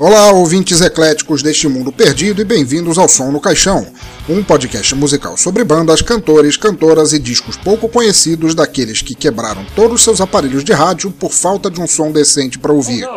[0.00, 3.84] Olá, ouvintes ecléticos deste mundo perdido e bem-vindos ao Som no Caixão,
[4.28, 10.04] um podcast musical sobre bandas, cantores, cantoras e discos pouco conhecidos daqueles que quebraram todos
[10.04, 13.08] seus aparelhos de rádio por falta de um som decente para ouvir.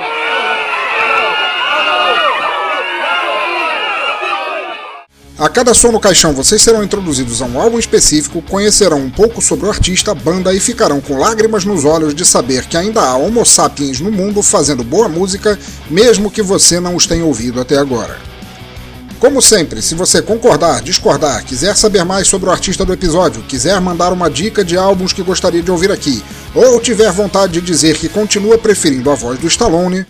[5.42, 9.42] A cada som no caixão vocês serão introduzidos a um álbum específico, conhecerão um pouco
[9.42, 13.02] sobre o artista, a banda e ficarão com lágrimas nos olhos de saber que ainda
[13.02, 15.58] há homo sapiens no mundo fazendo boa música,
[15.90, 18.20] mesmo que você não os tenha ouvido até agora.
[19.20, 23.82] Como sempre, se você concordar, discordar, quiser saber mais sobre o artista do episódio, quiser
[23.82, 27.98] mandar uma dica de álbuns que gostaria de ouvir aqui, ou tiver vontade de dizer
[27.98, 30.06] que continua preferindo a voz do Stallone,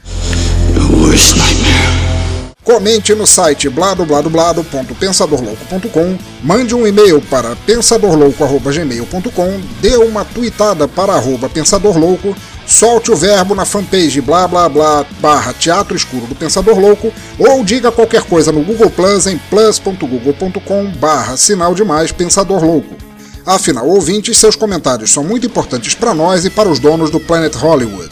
[2.63, 12.37] Comente no site bladobladoblado.pensadorlouco.com, mande um e-mail para pensadorlouco.gmail.com, dê uma tweetada para arroba pensadorlouco,
[12.67, 17.63] solte o verbo na fanpage blá blá blá barra Teatro Escuro do Pensador Louco ou
[17.63, 22.95] diga qualquer coisa no Google Plus em plus.google.com barra sinal de mais Pensador Louco.
[23.43, 27.55] Afinal, ouvintes, seus comentários são muito importantes para nós e para os donos do Planet
[27.55, 28.11] Hollywood.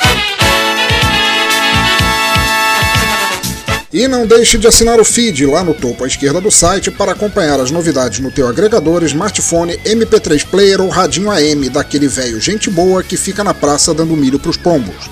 [3.92, 7.14] E não deixe de assinar o feed lá no topo à esquerda do site para
[7.14, 12.70] acompanhar as novidades no teu agregador, smartphone, MP3 player ou radinho AM daquele velho gente
[12.70, 15.10] boa que fica na praça dando milho pros pombos.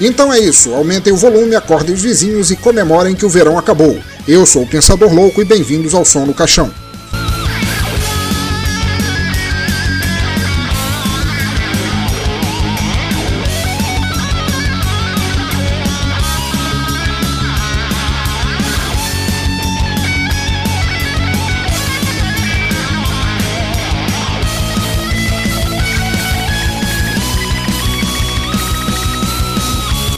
[0.00, 3.98] Então é isso, aumentem o volume, acordem os vizinhos e comemorem que o verão acabou.
[4.26, 6.72] Eu sou o Pensador Louco e bem-vindos ao Som no Caixão.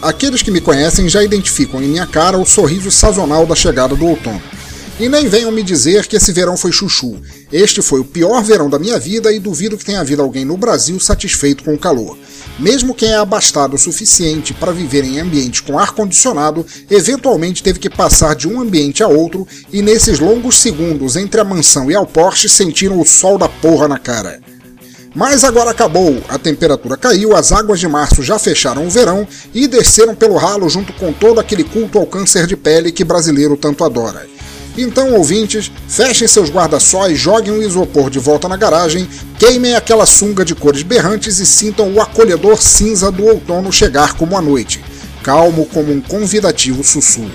[0.03, 4.05] Aqueles que me conhecem já identificam em minha cara o sorriso sazonal da chegada do
[4.05, 4.43] outono.
[4.99, 7.23] E nem venham me dizer que esse verão foi chuchu.
[7.53, 10.57] Este foi o pior verão da minha vida e duvido que tenha havido alguém no
[10.57, 12.19] Brasil satisfeito com o calor.
[12.59, 17.89] Mesmo quem é abastado o suficiente para viver em ambientes com ar-condicionado, eventualmente teve que
[17.89, 22.07] passar de um ambiente a outro e nesses longos segundos entre a mansão e ao
[22.07, 24.41] Porsche sentiram o sol da porra na cara.
[25.15, 29.69] Mas agora acabou, a temperatura caiu, as águas de março já fecharam o verão e
[29.69, 33.85] desceram pelo ralo junto com todo aquele culto ao câncer de pele que brasileiro tanto
[33.85, 34.27] adora.
[34.77, 39.07] Então, ouvintes, fechem seus guarda-sóis, joguem o isopor de volta na garagem,
[39.39, 44.35] queimem aquela sunga de cores berrantes e sintam o acolhedor cinza do outono chegar como
[44.35, 44.83] a noite,
[45.23, 47.31] calmo como um convidativo sussurro.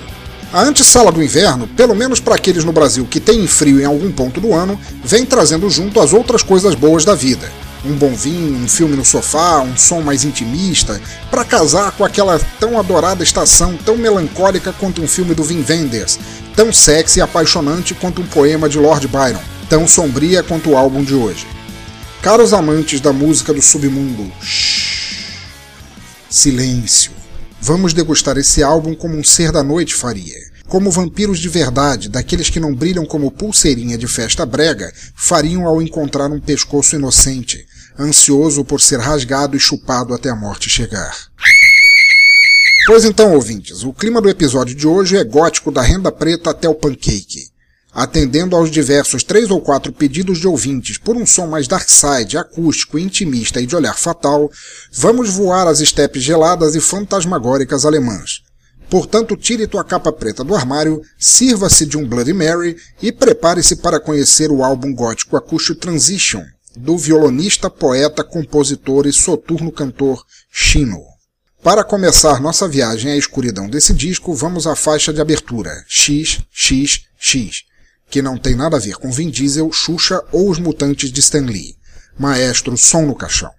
[0.51, 4.11] A antessala do inverno, pelo menos para aqueles no Brasil que têm frio em algum
[4.11, 7.47] ponto do ano, vem trazendo junto as outras coisas boas da vida
[7.85, 10.99] um bom vinho, um filme no sofá, um som mais intimista,
[11.29, 16.19] para casar com aquela tão adorada estação tão melancólica quanto um filme do Vin Wenders,
[16.55, 21.03] tão sexy e apaixonante quanto um poema de Lord Byron, tão sombria quanto o álbum
[21.03, 21.47] de hoje.
[22.21, 25.33] Caros amantes da música do submundo, shh,
[26.29, 27.11] silêncio.
[27.61, 32.49] Vamos degustar esse álbum como um ser da noite faria como vampiros de verdade, daqueles
[32.49, 37.65] que não brilham como pulseirinha de festa brega, fariam ao encontrar um pescoço inocente,
[37.97, 41.15] ansioso por ser rasgado e chupado até a morte chegar.
[42.85, 46.69] Pois então, ouvintes, o clima do episódio de hoje é gótico da renda preta até
[46.69, 47.49] o pancake.
[47.93, 52.99] Atendendo aos diversos três ou quatro pedidos de ouvintes por um som mais darkside, acústico,
[52.99, 54.51] intimista e de olhar fatal,
[54.93, 58.46] vamos voar as estepes geladas e fantasmagóricas alemãs.
[58.89, 63.99] Portanto, tire tua capa preta do armário, sirva-se de um Bloody Mary e prepare-se para
[63.99, 66.43] conhecer o álbum gótico acústico Transition,
[66.75, 71.03] do violonista, poeta, compositor e soturno cantor Shino.
[71.61, 77.63] Para começar nossa viagem à escuridão desse disco, vamos à faixa de abertura XXX,
[78.09, 81.45] que não tem nada a ver com Vin Diesel, Xuxa ou os mutantes de Stan
[81.45, 81.75] Lee.
[82.17, 83.51] Maestro, som no caixão.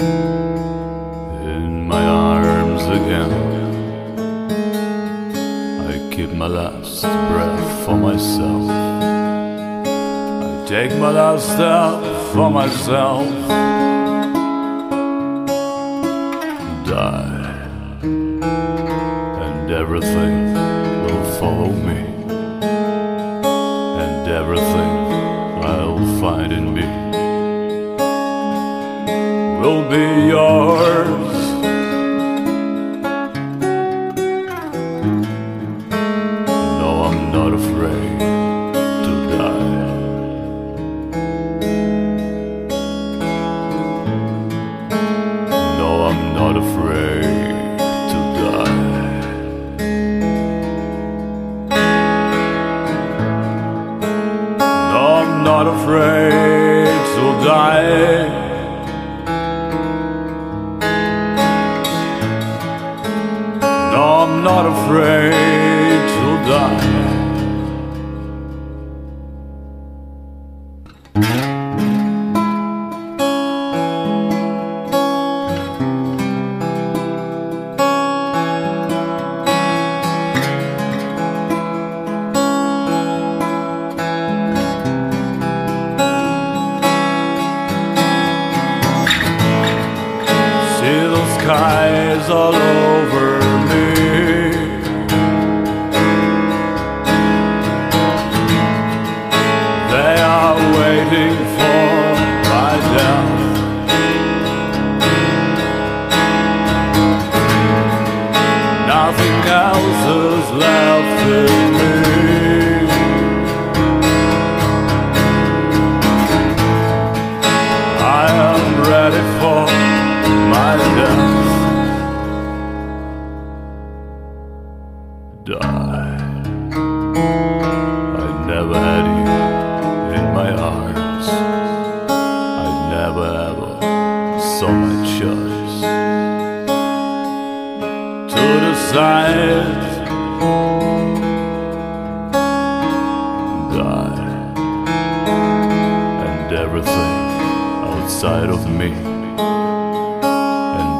[0.00, 3.32] in my arms again.
[5.88, 8.70] I keep my last breath for myself.
[10.44, 12.02] I take my last step
[12.32, 13.79] for myself.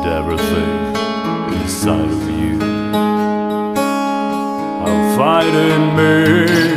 [0.02, 2.58] And everything inside of you
[4.86, 6.69] are fighting me.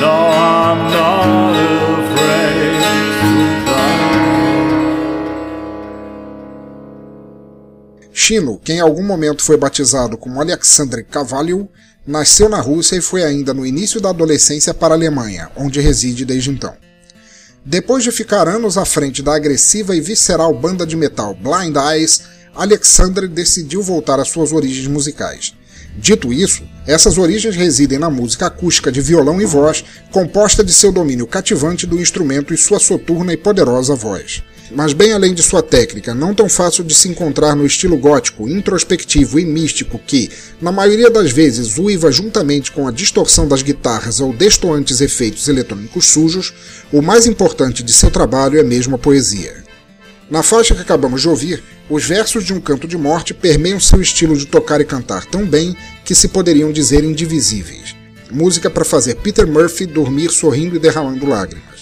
[0.00, 0.74] No.
[0.90, 1.12] No.
[8.12, 11.68] Chino, que em algum momento foi batizado como Alexandre Cavalho,
[12.06, 16.24] nasceu na Rússia e foi ainda no início da adolescência para a Alemanha, onde reside
[16.24, 16.74] desde então.
[17.64, 22.22] Depois de ficar anos à frente da agressiva e visceral banda de metal Blind Eyes,
[22.54, 25.54] Alexandre decidiu voltar às suas origens musicais.
[25.96, 30.90] Dito isso, essas origens residem na música acústica de violão e voz, composta de seu
[30.90, 34.42] domínio cativante do instrumento e sua soturna e poderosa voz.
[34.70, 38.48] Mas bem além de sua técnica, não tão fácil de se encontrar no estilo gótico,
[38.48, 44.20] introspectivo e místico que, na maioria das vezes, uiva juntamente com a distorção das guitarras
[44.20, 46.54] ou destoantes efeitos eletrônicos sujos,
[46.92, 49.62] o mais importante de seu trabalho é mesmo a poesia.
[50.30, 54.00] Na faixa que acabamos de ouvir, os versos de um canto de morte permeiam seu
[54.00, 57.94] estilo de tocar e cantar tão bem que se poderiam dizer indivisíveis.
[58.30, 61.81] Música para fazer Peter Murphy dormir sorrindo e derramando lágrimas.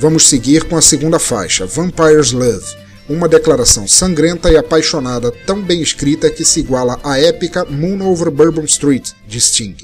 [0.00, 2.64] Vamos seguir com a segunda faixa, Vampire's Love,
[3.08, 8.30] uma declaração sangrenta e apaixonada tão bem escrita que se iguala à épica Moon Over
[8.30, 9.76] Bourbon Street de Sting.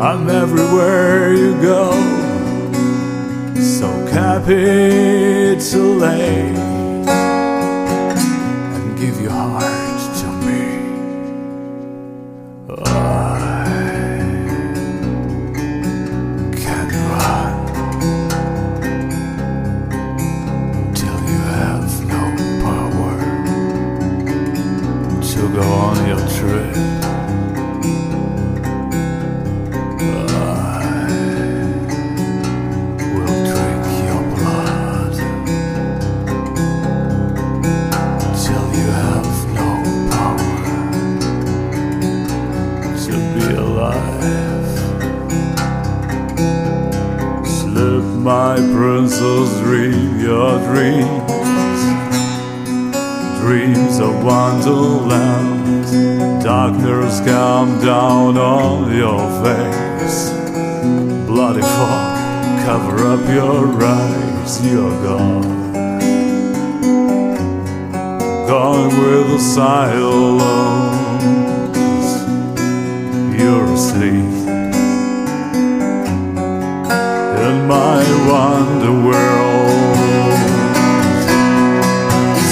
[0.00, 1.90] I'm everywhere you go.
[3.60, 5.66] So capitulate
[8.74, 9.77] and give your heart.
[69.38, 70.42] silence.
[73.38, 74.48] You're asleep
[77.46, 80.38] in my wonder world.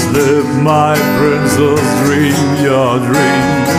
[0.01, 3.71] Slip my princess, dream your dreams,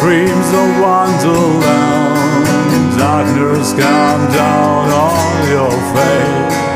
[0.00, 2.18] dreams of wonderland.
[2.98, 6.69] Darkness come down on your face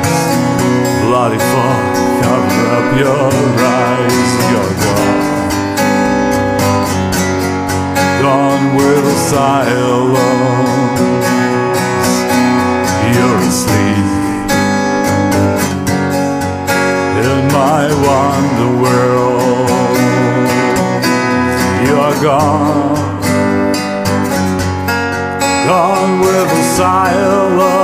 [1.24, 1.80] body fall.
[2.22, 3.32] Cover up your
[3.80, 5.22] eyes, you're gone.
[8.24, 10.18] Gone will silence.
[13.14, 14.06] You're asleep
[17.30, 19.96] in my wonder world.
[21.86, 22.96] You're gone.
[25.66, 27.83] Gone with a silence.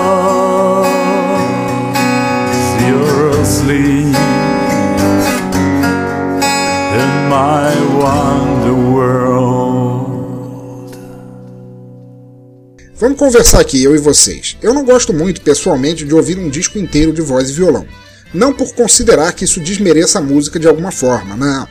[12.96, 14.56] Vamos conversar aqui, eu e vocês.
[14.60, 17.86] Eu não gosto muito, pessoalmente, de ouvir um disco inteiro de voz e violão.
[18.34, 21.68] Não por considerar que isso desmereça a música de alguma forma, não.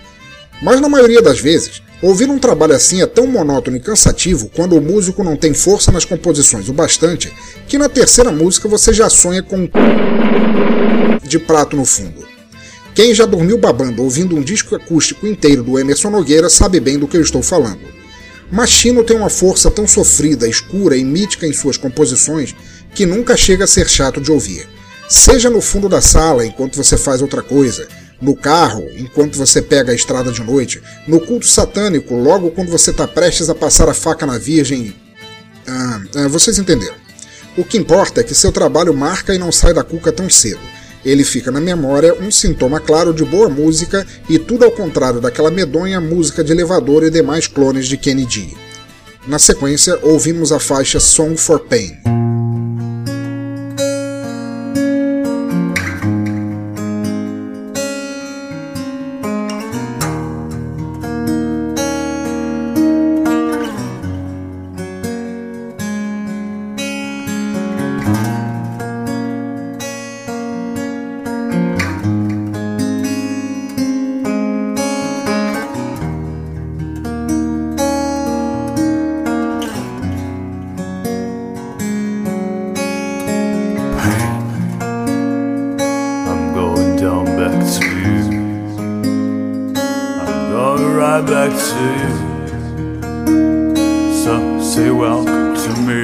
[0.62, 4.75] Mas na maioria das vezes, ouvir um trabalho assim é tão monótono e cansativo quando
[4.75, 7.32] o músico não tem força nas composições o bastante
[7.68, 9.70] que na terceira música você já sonha com
[11.24, 12.27] de prato no fundo.
[12.96, 17.08] Quem já dormiu babando ouvindo um disco acústico inteiro do Emerson Nogueira sabe bem do
[17.08, 18.00] que eu estou falando.
[18.51, 22.56] Machino tem uma força tão sofrida, escura e mítica em suas composições
[22.96, 24.68] que nunca chega a ser chato de ouvir.
[25.08, 27.88] Seja no fundo da sala enquanto você faz outra coisa,
[28.22, 32.92] no carro enquanto você pega a estrada de noite, no culto satânico logo quando você
[32.92, 34.96] está prestes a passar a faca na Virgem.
[35.68, 36.96] Ah, ah, vocês entenderam.
[37.58, 40.60] O que importa é que seu trabalho marca e não sai da cuca tão cedo.
[41.04, 45.50] Ele fica na memória um sintoma claro de boa música e tudo ao contrário daquela
[45.50, 48.56] medonha música de elevador e demais clones de Kennedy.
[49.28, 52.28] Na sequência, ouvimos a faixa Song for Pain.
[91.50, 92.13] Right to you.
[94.24, 96.03] So say welcome to me.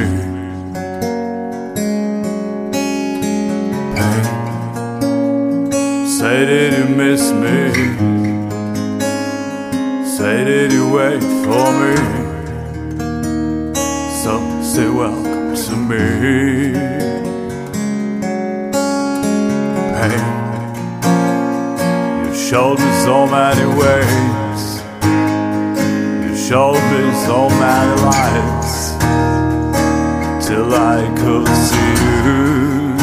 [3.95, 4.21] Hey,
[6.05, 7.73] say did you miss me?
[10.05, 11.95] Say did you wait for me?
[14.23, 16.05] So say welcome to me.
[19.99, 20.17] Hey,
[22.25, 24.44] you showed me so many ways.
[26.45, 28.91] Me so many lights
[30.47, 32.93] till I could see you.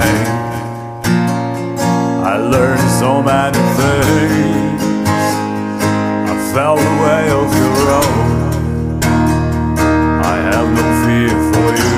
[0.00, 0.22] Hey,
[2.24, 4.82] I learned so many things.
[6.28, 9.04] I felt the way of your road.
[10.24, 11.94] I have no fear for you.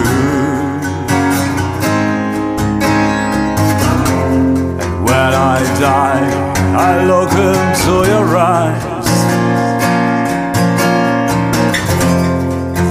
[4.83, 9.09] And when I die, I look into your eyes.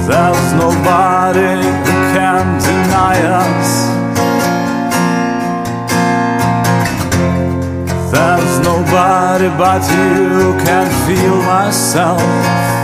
[0.07, 3.71] There's nobody who can deny us.
[8.11, 12.80] There's nobody but you who can feel myself.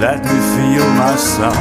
[0.00, 1.56] Let me feel myself.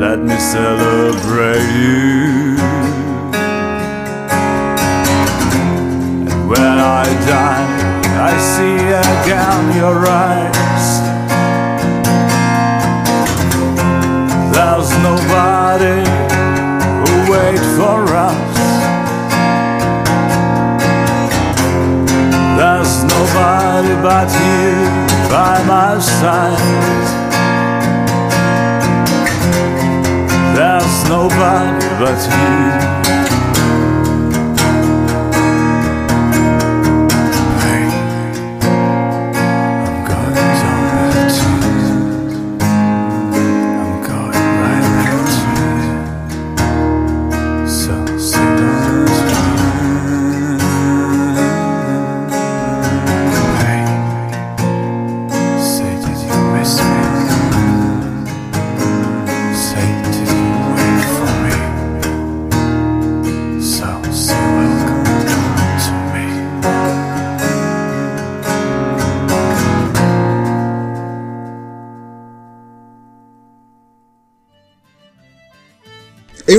[0.00, 2.56] Let me celebrate you.
[6.26, 7.68] And when I die,
[8.18, 10.88] I see again your eyes.
[14.52, 16.02] There's nobody
[16.98, 18.58] who wait for us.
[22.58, 26.58] There's nobody but you by my side.
[30.54, 32.20] There's nobody but
[33.16, 33.21] you.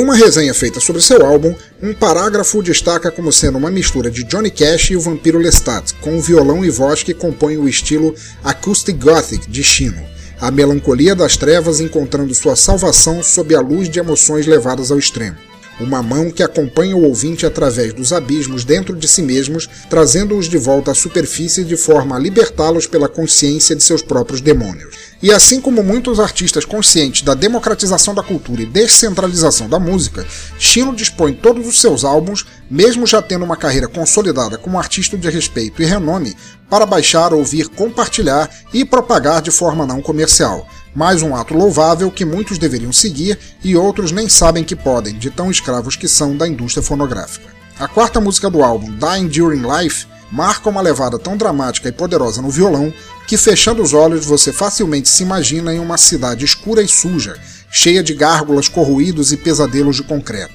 [0.04, 4.52] Uma resenha feita sobre seu álbum, um parágrafo destaca como sendo uma mistura de Johnny
[4.52, 8.14] Cash e o vampiro Lestat, com o violão e voz que compõem o estilo
[8.44, 10.04] Acoustic Gothic de Chino,
[10.42, 15.38] a melancolia das trevas encontrando sua salvação sob a luz de emoções levadas ao extremo.
[15.80, 20.58] Uma mão que acompanha o ouvinte através dos abismos dentro de si mesmos, trazendo-os de
[20.58, 25.14] volta à superfície de forma a libertá-los pela consciência de seus próprios demônios.
[25.22, 30.26] E assim como muitos artistas conscientes da democratização da cultura e descentralização da música,
[30.60, 35.30] Chino dispõe todos os seus álbuns, mesmo já tendo uma carreira consolidada como artista de
[35.30, 36.36] respeito e renome,
[36.70, 40.68] para baixar, ouvir, compartilhar e propagar de forma não comercial.
[40.96, 45.32] Mais um ato louvável que muitos deveriam seguir e outros nem sabem que podem, de
[45.32, 47.48] tão escravos que são da indústria fonográfica.
[47.80, 52.42] A quarta música do álbum, Dying During Life, marca uma levada tão dramática e poderosa
[52.42, 52.94] no violão
[53.28, 57.38] que, fechando os olhos, você facilmente se imagina em uma cidade escura e suja,
[57.72, 60.54] cheia de gárgulas, corroídos e pesadelos de concreto.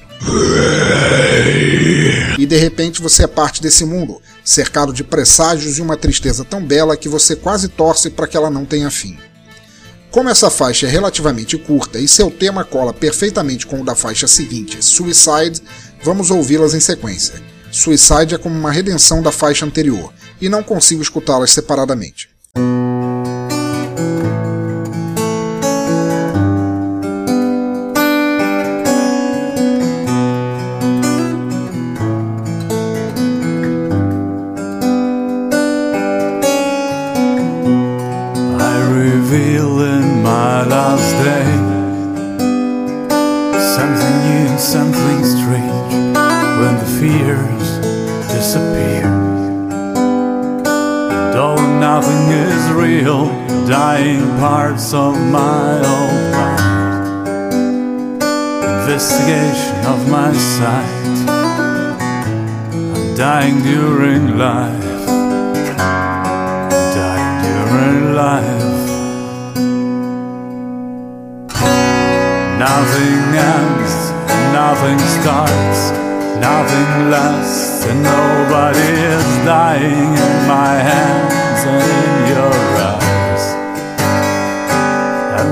[2.37, 6.63] E de repente você é parte desse mundo, cercado de presságios e uma tristeza tão
[6.63, 9.17] bela que você quase torce para que ela não tenha fim.
[10.11, 14.27] Como essa faixa é relativamente curta e seu tema cola perfeitamente com o da faixa
[14.27, 15.61] seguinte, Suicide,
[16.03, 17.35] vamos ouvi-las em sequência.
[17.71, 22.27] Suicide é como uma redenção da faixa anterior, e não consigo escutá-las separadamente.
[53.03, 56.63] Dying parts of my old mind.
[58.63, 61.29] Investigation of my sight.
[62.95, 65.05] I'm dying during life,
[66.95, 68.79] dying during life.
[72.59, 73.21] Nothing
[73.55, 73.93] ends,
[74.51, 75.91] nothing starts,
[76.41, 82.08] nothing lasts, and nobody is dying in my hands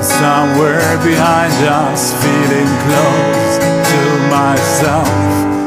[0.08, 3.52] somewhere behind us, feeling close
[3.91, 5.08] to myself,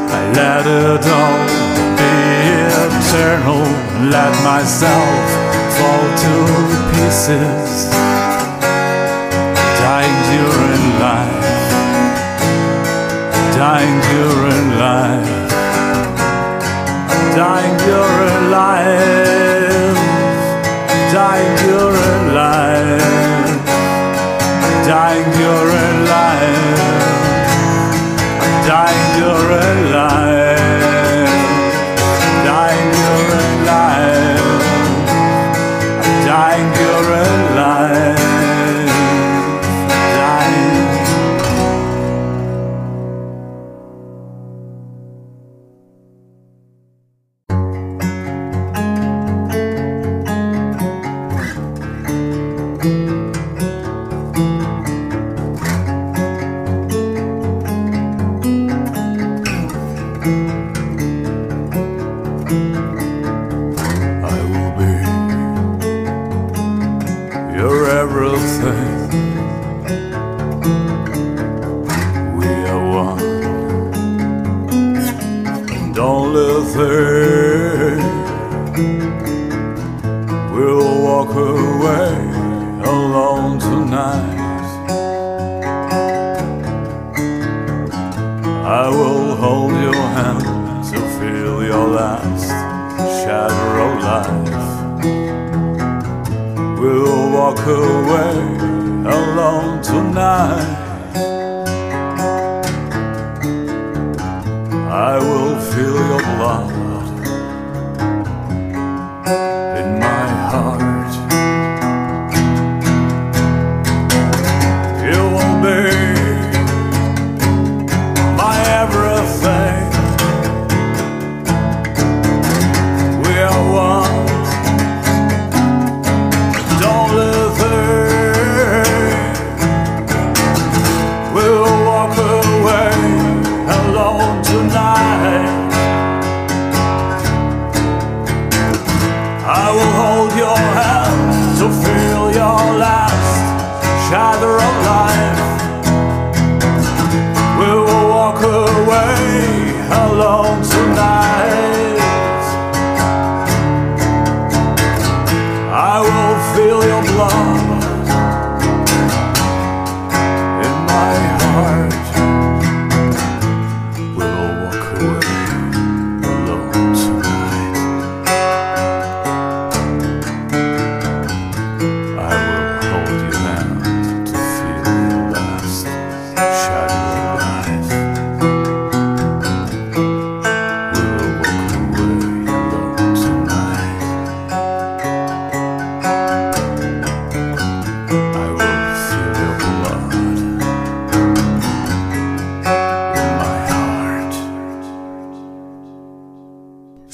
[0.09, 1.41] I let it all
[1.99, 2.15] be
[2.89, 3.63] eternal,
[4.09, 5.21] let myself
[5.77, 6.35] fall to
[6.91, 7.89] pieces.
[9.81, 11.61] Dying during life,
[13.55, 15.49] dying during life,
[17.35, 19.40] dying during life,
[24.91, 25.70] dying during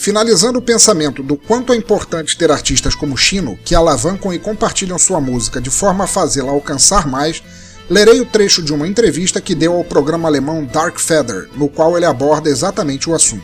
[0.07, 4.97] Finalizando o pensamento do quanto é importante ter artistas como Chino que alavancam e compartilham
[4.97, 7.43] sua música de forma a fazê-la alcançar mais,
[7.89, 11.97] lerei o trecho de uma entrevista que deu ao programa alemão Dark Feather, no qual
[11.97, 13.43] ele aborda exatamente o assunto.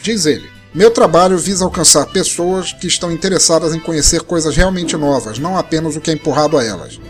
[0.00, 5.40] Diz ele: Meu trabalho visa alcançar pessoas que estão interessadas em conhecer coisas realmente novas,
[5.40, 7.00] não apenas o que é empurrado a elas.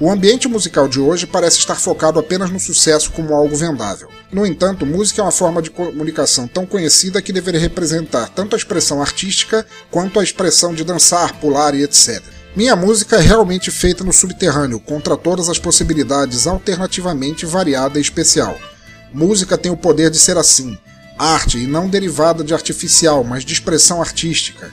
[0.00, 4.08] O ambiente musical de hoje parece estar focado apenas no sucesso como algo vendável.
[4.32, 8.58] No entanto, música é uma forma de comunicação tão conhecida que deveria representar tanto a
[8.58, 12.22] expressão artística quanto a expressão de dançar, pular e etc.
[12.56, 18.58] Minha música é realmente feita no subterrâneo, contra todas as possibilidades, alternativamente variada e especial.
[19.12, 20.78] Música tem o poder de ser assim,
[21.18, 24.72] arte e não derivada de artificial, mas de expressão artística.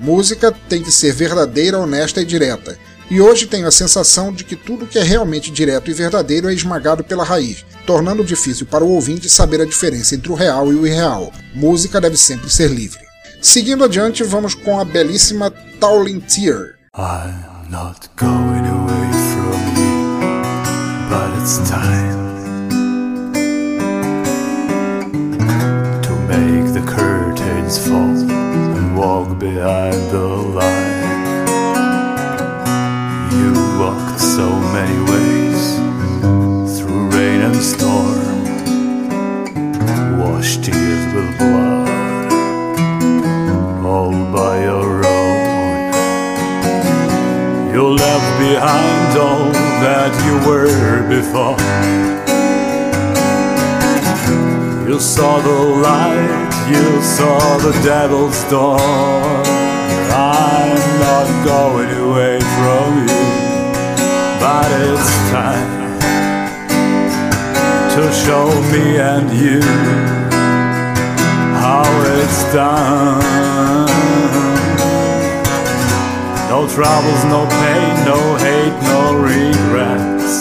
[0.00, 2.76] Música tem que ser verdadeira, honesta e direta.
[3.14, 6.52] E hoje tenho a sensação de que tudo que é realmente direto e verdadeiro é
[6.52, 10.74] esmagado pela raiz, tornando difícil para o ouvinte saber a diferença entre o real e
[10.74, 11.32] o irreal.
[11.54, 12.98] Música deve sempre ser livre.
[13.40, 15.48] Seguindo adiante, vamos com a belíssima
[15.78, 16.74] Towling Tear.
[16.96, 22.14] I'm not going away from you, but it's time
[27.78, 28.18] fall
[28.76, 30.83] and walk behind the.
[34.36, 35.60] So many ways
[36.76, 38.42] through rain and storm,
[40.18, 42.32] washed tears with blood,
[43.86, 45.92] all by your own.
[47.72, 49.52] You left behind all
[49.86, 51.60] that you were before.
[54.88, 58.80] You saw the light, you saw the devil's door.
[60.10, 63.23] I'm not going away from you,
[64.44, 65.98] but it's time
[67.94, 69.62] to show me and you
[71.64, 71.86] how
[72.18, 73.88] it's done.
[76.50, 80.34] No troubles, no pain, no hate, no regrets.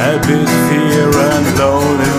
[0.00, 2.09] Habit, fear, and loneliness.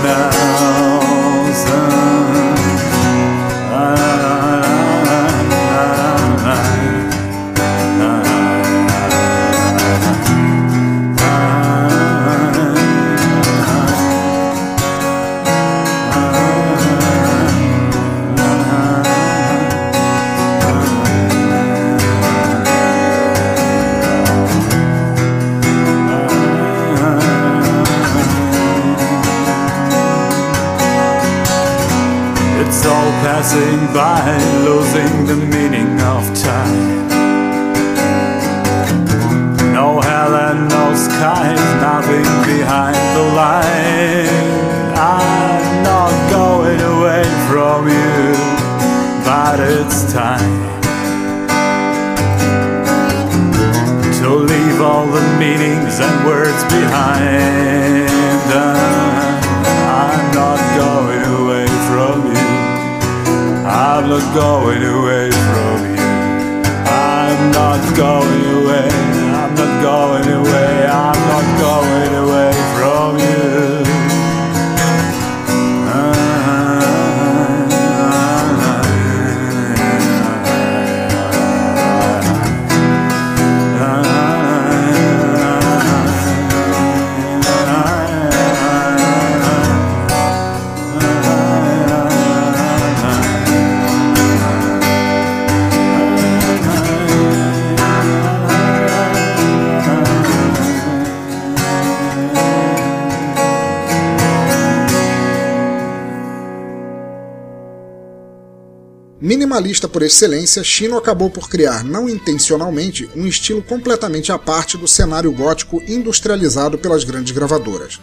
[109.51, 114.87] Minimalista por excelência, Chino acabou por criar, não intencionalmente, um estilo completamente à parte do
[114.87, 117.99] cenário gótico industrializado pelas grandes gravadoras.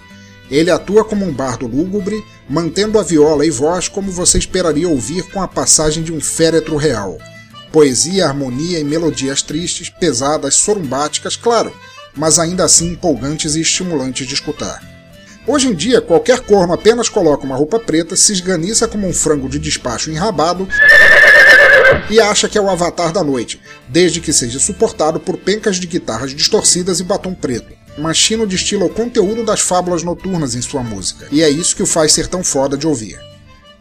[0.51, 5.23] Ele atua como um bardo lúgubre, mantendo a viola e voz como você esperaria ouvir
[5.31, 7.17] com a passagem de um féretro real.
[7.73, 11.73] Poesia, harmonia e melodias tristes, pesadas, sorumbáticas, claro,
[12.15, 14.83] mas ainda assim empolgantes e estimulantes de escutar.
[15.47, 19.49] Hoje em dia, qualquer corno apenas coloca uma roupa preta, se esganiça como um frango
[19.49, 20.69] de despacho enrabado
[22.11, 25.87] e acha que é o avatar da noite, desde que seja suportado por pencas de
[25.87, 27.77] guitarras distorcidas e batom preto.
[27.99, 31.87] Machino destila o conteúdo das fábulas noturnas em sua música, e é isso que o
[31.87, 33.19] faz ser tão foda de ouvir.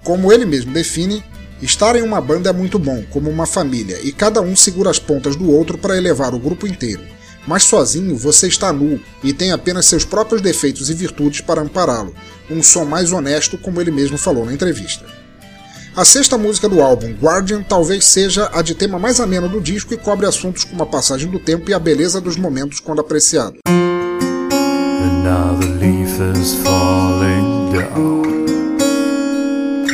[0.04, 1.24] Como ele mesmo define,
[1.62, 5.00] estar em uma banda é muito bom, como uma família, e cada um segura as
[5.00, 9.52] pontas do outro para elevar o grupo inteiro mas sozinho você está nu e tem
[9.52, 12.14] apenas seus próprios defeitos e virtudes para ampará-lo,
[12.52, 15.06] um som mais honesto, como ele mesmo falou na entrevista.
[15.98, 19.96] A sexta música do álbum, Guardian, talvez seja a de tema mais ameno do disco
[19.96, 23.58] e cobre assuntos como a passagem do tempo e a beleza dos momentos quando apreciado.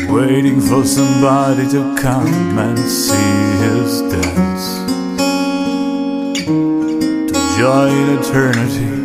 [0.10, 3.16] Waiting for somebody to come and see
[3.64, 4.84] his dance.
[7.58, 9.04] join eternity.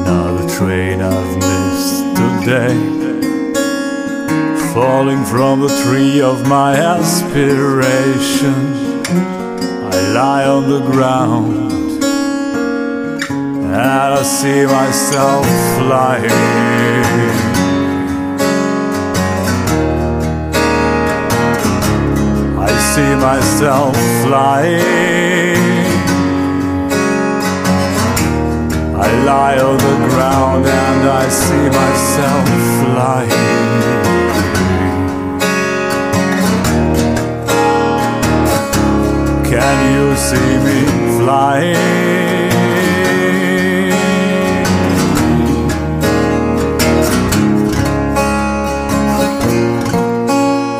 [0.00, 2.95] Another train I've missed today,
[4.76, 8.54] falling from the tree of my aspiration.
[9.90, 12.02] I lie on the ground
[13.72, 15.46] and I see myself
[15.78, 16.30] flying.
[22.68, 25.56] I see myself flying.
[29.04, 32.46] I lie on the ground and I see myself
[32.82, 34.05] flying.
[39.84, 40.78] you see me
[41.18, 41.76] flying.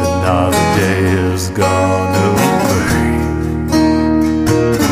[0.07, 3.11] Another day has gone away,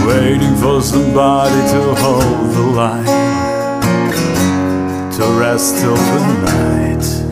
[0.06, 3.06] waiting for somebody to hold the line,
[5.12, 7.23] to rest till the night.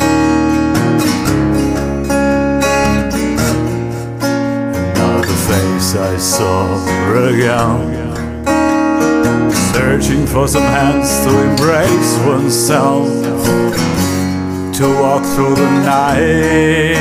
[5.95, 6.65] I saw
[7.13, 8.13] again
[9.75, 13.09] searching for some hands to embrace oneself,
[14.77, 16.97] to walk through the night.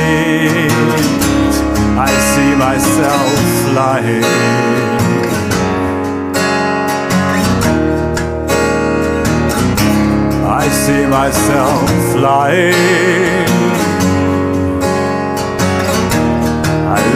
[1.98, 3.32] I see myself
[3.64, 4.24] flying.
[10.44, 13.41] I see myself flying.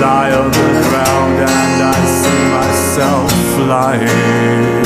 [0.00, 4.84] Lie on the ground and I see myself flying.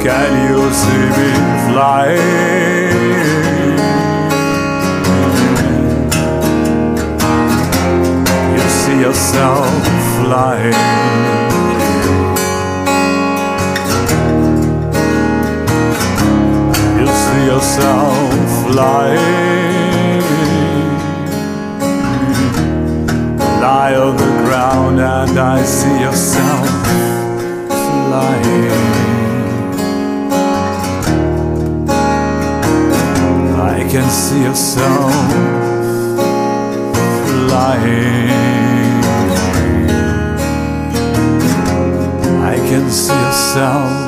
[0.00, 1.30] Can you see me
[1.66, 2.50] flying?
[8.56, 9.68] You see yourself
[10.16, 10.78] flying.
[16.98, 19.39] You see yourself flying.
[23.90, 26.68] Lie the ground and I see yourself
[27.66, 28.70] flying.
[33.58, 35.12] I can see yourself
[37.48, 38.30] flying.
[42.42, 43.99] I can see yourself.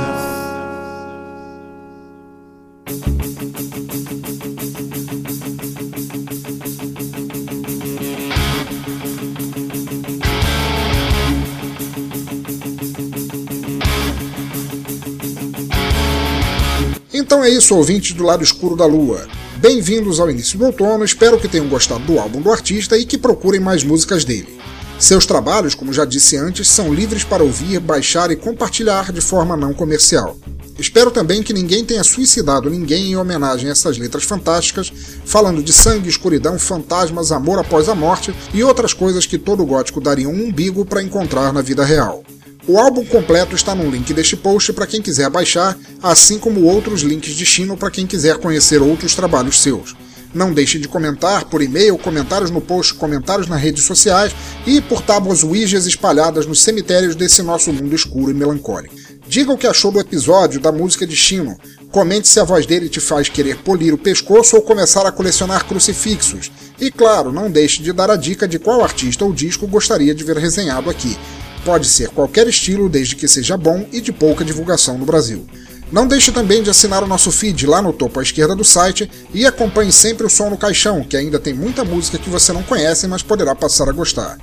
[17.53, 19.27] Isso, ouvintes do lado escuro da lua.
[19.59, 23.19] Bem-vindos ao início do outono, espero que tenham gostado do álbum do artista e que
[23.19, 24.59] procurem mais músicas dele.
[24.99, 29.57] Seus trabalhos, como já disse antes, são livres para ouvir, baixar e compartilhar de forma
[29.57, 30.37] não comercial.
[30.79, 34.91] Espero também que ninguém tenha suicidado ninguém em homenagem a essas letras fantásticas,
[35.25, 40.01] falando de sangue, escuridão, fantasmas, amor após a morte e outras coisas que todo gótico
[40.01, 42.25] daria um umbigo para encontrar na vida real.
[42.66, 47.03] O álbum completo está no link deste post para quem quiser baixar, assim como outros
[47.03, 49.96] links de Chino para quem quiser conhecer outros trabalhos seus.
[50.33, 54.33] Não deixe de comentar por e-mail, comentários no post, comentários nas redes sociais
[54.64, 58.94] e por tábuas Ouijas espalhadas nos cemitérios desse nosso mundo escuro e melancólico.
[59.27, 61.59] Diga o que achou do episódio da música de Chino.
[61.90, 65.66] Comente se a voz dele te faz querer polir o pescoço ou começar a colecionar
[65.66, 66.51] crucifixos.
[66.81, 70.25] E claro, não deixe de dar a dica de qual artista ou disco gostaria de
[70.25, 71.16] ver resenhado aqui.
[71.64, 75.46] Pode ser qualquer estilo, desde que seja bom e de pouca divulgação no Brasil.
[75.92, 79.11] Não deixe também de assinar o nosso feed lá no topo à esquerda do site
[79.35, 82.62] e acompanhe sempre o Som no Caixão, que ainda tem muita música que você não
[82.62, 84.38] conhece, mas poderá passar a gostar.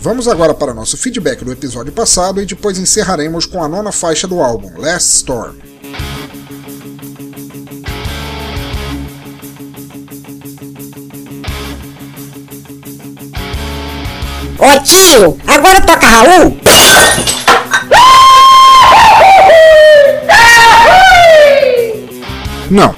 [0.00, 4.26] Vamos agora para nosso feedback do episódio passado e depois encerraremos com a nona faixa
[4.26, 5.56] do álbum, Last Storm.
[14.58, 16.58] Ô tio, agora toca Raul?
[22.68, 22.94] Não.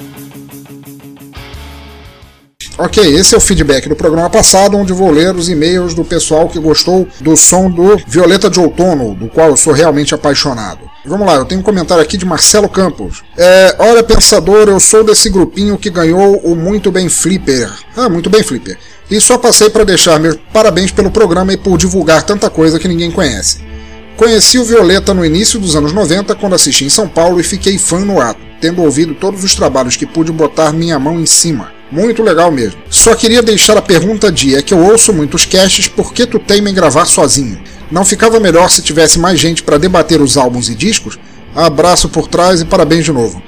[2.79, 6.49] Ok, esse é o feedback do programa passado, onde vou ler os e-mails do pessoal
[6.49, 10.79] que gostou do som do Violeta de Outono, do qual eu sou realmente apaixonado.
[11.05, 13.21] Vamos lá, eu tenho um comentário aqui de Marcelo Campos.
[13.37, 17.69] É, olha, pensador, eu sou desse grupinho que ganhou o Muito Bem Flipper.
[17.95, 18.79] Ah, muito bem, Flipper.
[19.11, 22.87] E só passei para deixar meus parabéns pelo programa e por divulgar tanta coisa que
[22.87, 23.57] ninguém conhece.
[24.15, 27.77] Conheci o Violeta no início dos anos 90, quando assisti em São Paulo e fiquei
[27.77, 31.73] fã no ato, tendo ouvido todos os trabalhos que pude botar minha mão em cima.
[31.91, 32.79] Muito legal mesmo.
[32.89, 36.39] Só queria deixar a pergunta de: é que eu ouço muitos casts, por que tu
[36.39, 37.59] teima em gravar sozinho?
[37.91, 41.19] Não ficava melhor se tivesse mais gente para debater os álbuns e discos?
[41.53, 43.43] Abraço por trás e parabéns de novo.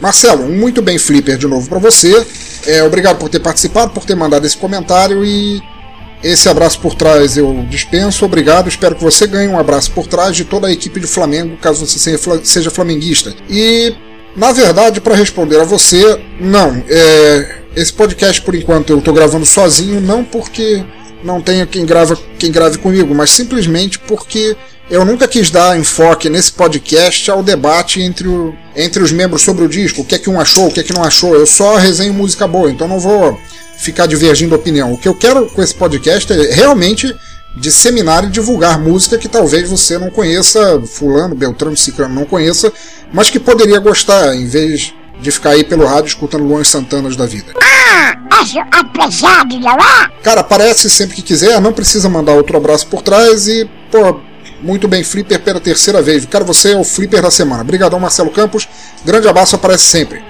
[0.00, 2.26] Marcelo, um muito bem flipper de novo para você.
[2.66, 5.62] É, obrigado por ter participado, por ter mandado esse comentário e
[6.22, 8.24] esse abraço por trás eu dispenso.
[8.24, 11.56] Obrigado, espero que você ganhe um abraço por trás de toda a equipe de Flamengo,
[11.58, 13.34] caso você seja flamenguista.
[13.48, 13.94] E,
[14.36, 16.82] na verdade, para responder a você, não.
[16.88, 20.84] É, esse podcast, por enquanto, eu estou gravando sozinho, não porque
[21.26, 24.56] não tenha quem, grava, quem grave comigo, mas simplesmente porque
[24.88, 29.64] eu nunca quis dar enfoque nesse podcast ao debate entre, o, entre os membros sobre
[29.64, 31.34] o disco, o que é que um achou, o que é que não achou.
[31.34, 33.38] Eu só resenho música boa, então não vou
[33.76, 34.92] ficar divergindo opinião.
[34.92, 37.14] O que eu quero com esse podcast é realmente
[37.56, 42.72] disseminar e divulgar música que talvez você não conheça, fulano, beltrano, ciclano não conheça,
[43.12, 47.26] mas que poderia gostar, em vez de ficar aí pelo rádio escutando Luan Santanas da
[47.26, 47.52] vida.
[47.62, 48.16] Ah,
[48.72, 50.10] apressado já lá?
[50.22, 54.20] Cara, aparece sempre que quiser, não precisa mandar outro abraço por trás e, pô,
[54.60, 56.24] muito bem, Flipper pela terceira vez.
[56.26, 57.62] Cara, você é o Flipper da semana.
[57.62, 58.68] Obrigadão, Marcelo Campos.
[59.04, 60.22] Grande abraço, aparece sempre.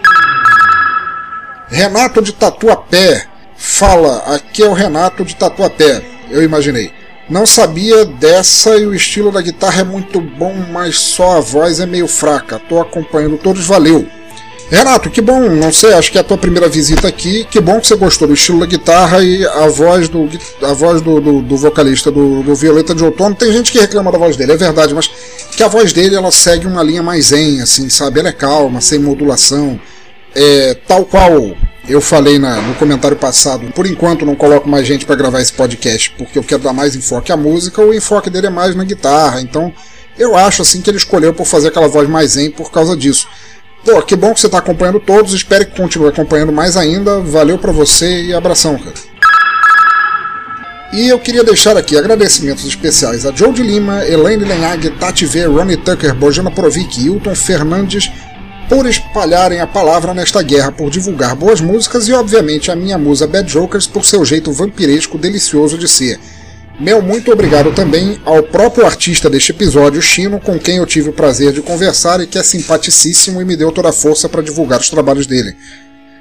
[1.69, 3.27] Renato de Tatuapé
[3.57, 6.93] fala, aqui é o Renato de Tatuapé, eu imaginei.
[7.29, 11.81] Não sabia dessa e o estilo da guitarra é muito bom, mas só a voz
[11.81, 12.61] é meio fraca.
[12.69, 14.07] Tô acompanhando todos, valeu.
[14.69, 17.45] Renato, que bom, não sei, acho que é a tua primeira visita aqui.
[17.49, 20.29] Que bom que você gostou do estilo da guitarra e a voz do,
[20.61, 23.37] a voz do, do, do vocalista do, do, Violeta de Outono.
[23.37, 25.09] Tem gente que reclama da voz dele, é verdade, mas
[25.57, 28.19] que a voz dele ela segue uma linha mais zen, assim, sabe?
[28.19, 29.81] Ela é calma, sem modulação.
[30.35, 31.55] É, tal qual
[31.89, 35.53] eu falei na, no comentário passado, por enquanto não coloco mais gente para gravar esse
[35.53, 38.83] podcast porque eu quero dar mais enfoque à música, o enfoque dele é mais na
[38.83, 39.73] guitarra, então
[40.19, 43.29] eu acho assim que ele escolheu por fazer aquela voz mais zen por causa disso.
[43.87, 47.57] Pô, que bom que você está acompanhando todos, espero que continue acompanhando mais ainda, valeu
[47.57, 48.97] para você e abração, cara.
[50.93, 55.47] E eu queria deixar aqui agradecimentos especiais a Joe de Lima, Elaine Lenhag, Tati V,
[55.47, 58.11] Ronnie Tucker, Bojana Provic, Hilton Fernandes,
[58.69, 63.25] por espalharem a palavra nesta guerra, por divulgar boas músicas e, obviamente, a minha musa
[63.25, 66.19] Bad Jokers por seu jeito vampiresco delicioso de ser.
[66.79, 71.13] Meu muito obrigado também ao próprio artista deste episódio, Chino, com quem eu tive o
[71.13, 74.79] prazer de conversar e que é simpaticíssimo e me deu toda a força para divulgar
[74.79, 75.57] os trabalhos dele.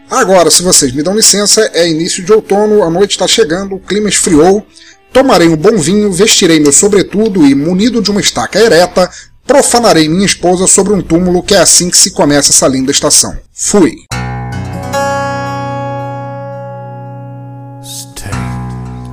[0.09, 3.79] Agora, se vocês me dão licença, é início de outono, a noite está chegando, o
[3.79, 4.65] clima esfriou.
[5.11, 9.09] Tomarei um bom vinho, vestirei meu sobretudo e, munido de uma estaca ereta,
[9.45, 13.37] profanarei minha esposa sobre um túmulo que é assim que se começa essa linda estação.
[13.51, 13.93] Fui.
[17.83, 18.31] Stay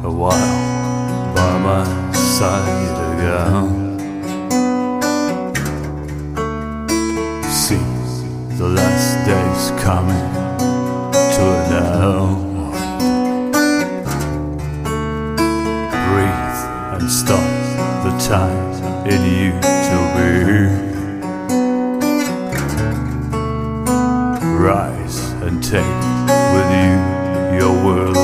[0.04, 0.61] a while
[1.72, 3.70] my side again.
[7.62, 7.86] See
[8.60, 10.28] the last days coming
[11.34, 12.42] to an end.
[16.08, 16.60] Breathe
[16.94, 17.48] and stop
[18.04, 18.68] the time
[19.12, 19.52] in you
[19.88, 20.28] to be.
[24.68, 25.98] Rise and take
[26.54, 26.94] with you
[27.60, 28.21] your world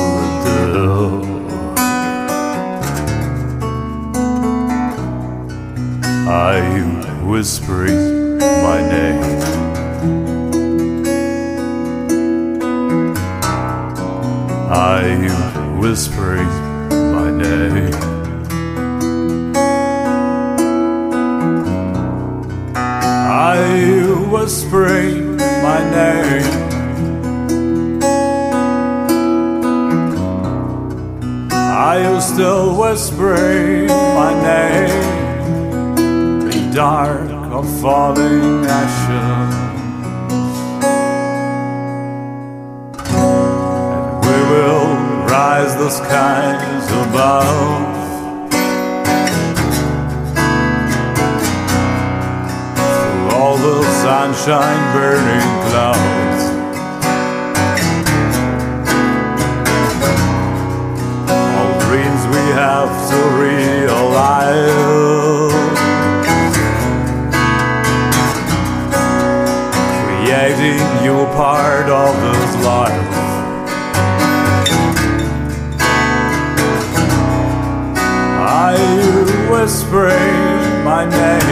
[32.98, 33.77] spring.
[80.98, 81.47] My name?